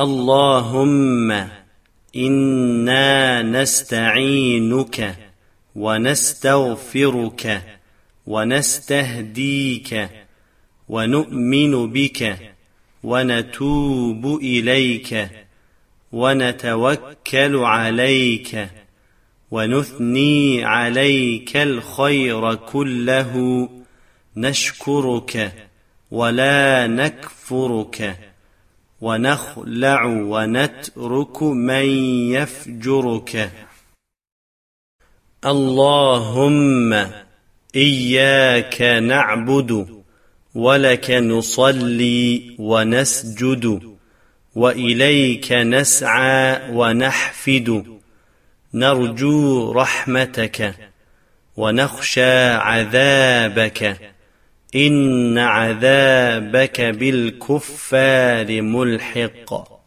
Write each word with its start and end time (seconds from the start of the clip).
اللهم 0.00 1.48
إنا 2.16 3.42
نستعينك 3.42 5.16
ونستغفرك 5.76 7.62
ونستهديك 8.26 10.08
ونؤمن 10.88 11.92
بك 11.92 12.38
ونتوب 13.02 14.38
إليك 14.42 15.28
ونتوكل 16.12 17.56
عليك 17.56 18.68
ونثني 19.50 20.64
عليك 20.64 21.56
الخير 21.56 22.54
كله 22.54 23.68
نشكرك 24.36 25.52
ولا 26.10 26.86
نكفرك 26.86 28.31
ونخلع 29.02 30.04
ونترك 30.04 31.42
من 31.42 31.86
يفجرك. 32.34 33.50
اللهم 35.44 37.06
إياك 37.76 38.82
نعبد 38.82 40.02
ولك 40.54 41.10
نصلي 41.10 42.56
ونسجد 42.58 43.96
وإليك 44.54 45.52
نسعى 45.52 46.70
ونحفد. 46.70 47.84
نرجو 48.74 49.72
رحمتك 49.72 50.74
ونخشى 51.56 52.48
عذابك. 52.48 54.11
إن 54.74 55.38
عذابك 55.38 56.80
بالكفار 56.80 58.62
ملحق. 58.62 59.81